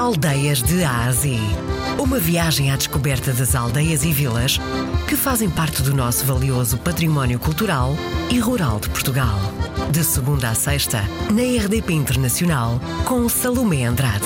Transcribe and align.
Aldeias 0.00 0.62
de 0.62 0.82
Ásia. 0.82 1.38
Uma 2.02 2.18
viagem 2.18 2.72
à 2.72 2.76
descoberta 2.76 3.34
das 3.34 3.54
aldeias 3.54 4.02
e 4.02 4.10
vilas 4.10 4.56
que 5.06 5.14
fazem 5.14 5.50
parte 5.50 5.82
do 5.82 5.94
nosso 5.94 6.24
valioso 6.24 6.78
património 6.78 7.38
cultural 7.38 7.90
e 8.32 8.38
rural 8.38 8.80
de 8.80 8.88
Portugal. 8.88 9.36
De 9.92 10.02
segunda 10.02 10.48
a 10.48 10.54
sexta, 10.54 11.02
na 11.30 11.42
RDP 11.42 11.92
Internacional, 11.92 12.80
com 13.06 13.28
Salomé 13.28 13.84
Andrade. 13.84 14.24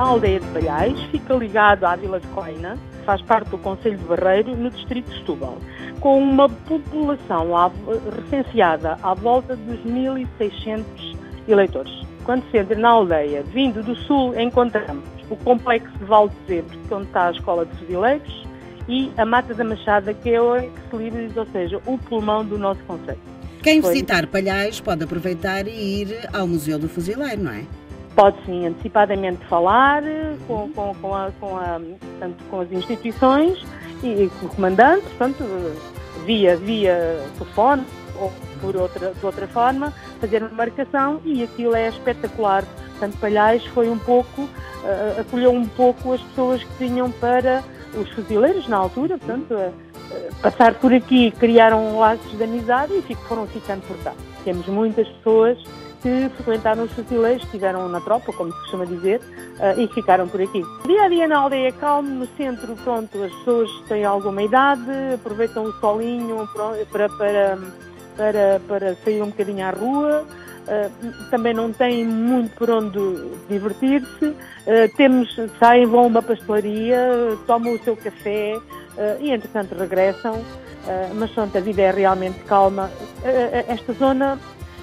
A 0.00 0.02
aldeia 0.02 0.40
de 0.40 0.46
Palhais 0.48 1.00
fica 1.12 1.34
ligada 1.34 1.88
à 1.88 1.94
Vila 1.94 2.18
de 2.18 2.26
Coina, 2.26 2.76
faz 3.06 3.22
parte 3.22 3.50
do 3.50 3.58
Conselho 3.58 3.98
de 3.98 4.04
Barreiro, 4.04 4.56
no 4.56 4.68
distrito 4.68 5.08
de 5.08 5.18
Setúbal, 5.20 5.58
com 6.00 6.20
uma 6.20 6.48
população 6.48 7.52
recenseada 8.16 8.98
à 9.00 9.14
volta 9.14 9.54
dos 9.54 9.78
1.600 9.86 10.84
eleitores. 11.46 12.13
Quando 12.24 12.42
se 12.50 12.56
entra 12.56 12.76
na 12.78 12.88
aldeia, 12.88 13.42
vindo 13.42 13.82
do 13.82 13.94
sul, 13.94 14.38
encontramos 14.38 15.04
o 15.28 15.36
complexo 15.36 15.96
de 15.98 16.04
Val 16.04 16.28
de 16.28 16.36
Zebre, 16.46 16.78
é 16.90 16.94
onde 16.94 17.06
está 17.06 17.28
a 17.28 17.30
Escola 17.30 17.66
de 17.66 17.76
Fuzileiros, 17.76 18.46
e 18.88 19.10
a 19.16 19.24
Mata 19.24 19.54
da 19.54 19.64
Machada, 19.64 20.12
que 20.12 20.30
é 20.30 20.40
o 20.40 20.56
ex-libris, 20.56 21.36
ou 21.36 21.46
seja, 21.46 21.80
o 21.86 21.98
pulmão 21.98 22.44
do 22.44 22.58
nosso 22.58 22.82
conceito. 22.84 23.20
Quem 23.62 23.80
Foi... 23.80 23.92
visitar 23.92 24.26
Palhais 24.26 24.80
pode 24.80 25.04
aproveitar 25.04 25.66
e 25.66 26.02
ir 26.02 26.28
ao 26.32 26.46
Museu 26.46 26.78
do 26.78 26.88
Fuzileiro, 26.88 27.42
não 27.42 27.52
é? 27.52 27.64
Pode 28.14 28.36
sim, 28.44 28.66
antecipadamente 28.66 29.44
falar 29.46 30.02
com, 30.46 30.70
com, 30.72 30.94
com, 30.94 31.14
a, 31.14 31.30
com, 31.40 31.56
a, 31.56 31.80
portanto, 31.80 32.44
com 32.50 32.60
as 32.60 32.72
instituições 32.72 33.64
e, 34.02 34.30
com 34.38 34.46
o 34.46 34.48
comandante, 34.50 35.02
portanto, 35.02 35.44
via, 36.24 36.56
via 36.56 37.20
telefone 37.36 37.84
ou 38.20 38.32
por 38.60 38.76
outra, 38.76 39.12
de 39.12 39.26
outra 39.26 39.46
forma, 39.48 39.92
fazer 40.20 40.42
uma 40.42 40.50
marcação 40.50 41.20
e 41.24 41.42
aquilo 41.42 41.74
é 41.74 41.88
espetacular. 41.88 42.64
Portanto, 42.90 43.18
Palhais 43.18 43.64
foi 43.66 43.88
um 43.88 43.98
pouco, 43.98 44.42
uh, 44.42 45.20
acolheu 45.20 45.50
um 45.50 45.66
pouco 45.66 46.12
as 46.12 46.20
pessoas 46.22 46.62
que 46.62 46.72
vinham 46.78 47.10
para 47.10 47.62
os 47.98 48.10
fuzileiros 48.10 48.68
na 48.68 48.76
altura, 48.76 49.18
portanto, 49.18 49.54
uh, 49.54 49.72
passar 50.40 50.74
por 50.74 50.92
aqui 50.92 51.30
criaram 51.32 51.98
laços 51.98 52.36
de 52.36 52.42
amizade 52.42 52.92
e 52.94 53.14
foram 53.28 53.46
ficando 53.46 53.82
por 53.86 53.96
cá. 53.98 54.12
Temos 54.44 54.66
muitas 54.66 55.08
pessoas 55.08 55.58
que 56.04 56.28
frequentaram 56.36 56.84
os 56.84 56.92
fuzileiros, 56.92 57.42
estiveram 57.44 57.88
na 57.88 57.98
tropa, 57.98 58.30
como 58.34 58.52
se 58.52 58.58
costuma 58.60 58.84
dizer, 58.84 59.20
uh, 59.22 59.80
e 59.80 59.88
ficaram 59.88 60.28
por 60.28 60.40
aqui. 60.40 60.62
Dia 60.86 61.04
a 61.04 61.08
dia 61.08 61.26
na 61.26 61.38
aldeia 61.38 61.72
calmo, 61.72 62.10
no 62.10 62.26
centro, 62.36 62.76
pronto, 62.84 63.22
as 63.22 63.32
pessoas 63.36 63.70
têm 63.88 64.04
alguma 64.04 64.42
idade, 64.42 64.82
aproveitam 65.14 65.64
o 65.64 65.72
solinho 65.80 66.46
para, 66.92 67.08
para 67.08 67.58
para, 68.16 68.60
para 68.66 68.94
sair 68.96 69.22
um 69.22 69.26
bocadinho 69.26 69.66
à 69.66 69.70
rua. 69.70 70.24
Uh, 70.64 71.30
também 71.30 71.52
não 71.52 71.70
têm 71.72 72.06
muito 72.06 72.56
por 72.56 72.70
onde 72.70 72.98
divertir-se. 73.48 74.24
Uh, 74.24 74.36
temos, 74.96 75.34
saem, 75.58 75.86
vão 75.86 76.04
a 76.04 76.06
uma 76.06 76.22
pastelaria, 76.22 77.36
tomam 77.46 77.74
o 77.74 77.78
seu 77.84 77.96
café 77.96 78.56
uh, 78.56 78.62
e, 79.20 79.30
entretanto, 79.30 79.74
regressam. 79.74 80.42
mas, 81.14 81.30
pronto, 81.30 81.56
a 81.56 81.60
vida 81.60 81.82
é 81.82 81.90
realmente 81.90 82.38
calma. 82.44 82.90
esta 83.68 83.92
zona, 83.94 84.38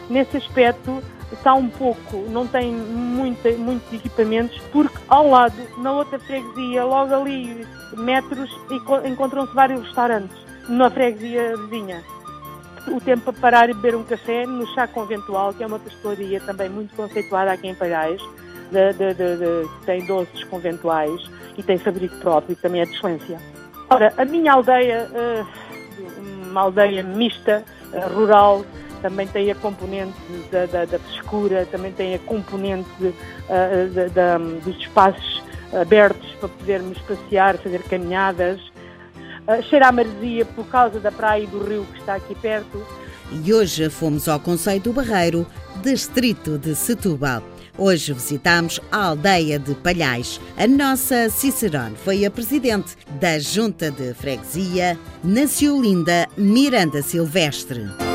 nesse 0.09 0.37
aspecto, 0.37 1.01
está 1.31 1.53
um 1.53 1.69
pouco, 1.69 2.17
não 2.29 2.45
tem 2.45 2.73
muita, 2.73 3.51
muitos 3.51 3.93
equipamentos, 3.93 4.59
porque 4.71 4.97
ao 5.07 5.29
lado, 5.29 5.55
na 5.77 5.91
outra 5.91 6.19
freguesia, 6.19 6.83
logo 6.83 7.13
ali 7.13 7.65
metros, 7.95 8.49
encontram-se 9.05 9.53
vários 9.53 9.83
restaurantes, 9.83 10.37
na 10.67 10.89
freguesia 10.89 11.55
vizinha 11.57 12.03
o 12.87 12.99
tempo 12.99 13.23
para 13.31 13.33
parar 13.33 13.69
e 13.69 13.73
beber 13.73 13.95
um 13.95 14.03
café 14.03 14.45
no 14.45 14.65
Chá 14.73 14.87
Conventual, 14.87 15.53
que 15.53 15.63
é 15.63 15.67
uma 15.67 15.79
pastelaria 15.79 16.39
também 16.41 16.69
muito 16.69 16.95
conceituada 16.95 17.51
aqui 17.51 17.67
em 17.67 17.75
de, 18.71 19.67
que 19.79 19.85
tem 19.85 20.05
doces 20.05 20.43
conventuais 20.45 21.21
e 21.57 21.63
tem 21.63 21.77
fabrico 21.77 22.15
próprio, 22.17 22.55
que 22.55 22.61
também 22.61 22.81
é 22.81 22.85
de 22.85 22.95
excelência. 22.95 23.39
Ora, 23.89 24.13
a 24.17 24.23
minha 24.23 24.53
aldeia, 24.53 25.09
eh, 25.13 25.45
uma 26.49 26.61
aldeia 26.61 27.03
mista, 27.03 27.63
eh, 27.91 27.99
rural, 28.07 28.63
também 29.01 29.27
tem 29.27 29.51
a 29.51 29.55
componente 29.55 30.17
da, 30.49 30.65
da, 30.65 30.85
da 30.85 30.99
frescura, 30.99 31.67
também 31.69 31.91
tem 31.91 32.15
a 32.15 32.19
componente 32.19 33.13
eh, 33.49 33.87
dos 34.63 34.77
espaços 34.77 35.43
abertos 35.73 36.29
para 36.39 36.49
podermos 36.49 36.97
passear, 36.99 37.57
fazer 37.57 37.83
caminhadas, 37.83 38.70
uh, 39.47 39.61
cheira 39.63 39.87
a 39.87 39.91
maresia 39.91 40.45
por 40.45 40.65
causa 40.67 40.99
da 40.99 41.11
praia 41.11 41.43
e 41.43 41.47
do 41.47 41.63
rio 41.63 41.85
que 41.93 41.99
está 41.99 42.15
aqui 42.15 42.35
perto. 42.35 42.85
E 43.31 43.53
hoje 43.53 43.89
fomos 43.89 44.27
ao 44.27 44.39
Conselho 44.39 44.81
do 44.81 44.93
Barreiro, 44.93 45.47
distrito 45.81 46.57
de 46.57 46.75
Setúbal. 46.75 47.41
Hoje 47.77 48.11
visitamos 48.11 48.79
a 48.91 49.05
aldeia 49.05 49.57
de 49.57 49.73
Palhais. 49.75 50.39
A 50.57 50.67
nossa 50.67 51.29
Cicerone 51.29 51.95
foi 51.95 52.25
a 52.25 52.31
presidente 52.31 52.97
da 53.19 53.39
Junta 53.39 53.89
de 53.89 54.13
Freguesia, 54.13 54.99
Naciolinda 55.23 56.27
Miranda 56.37 57.01
Silvestre. 57.01 58.10